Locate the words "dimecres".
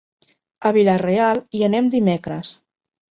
1.97-2.55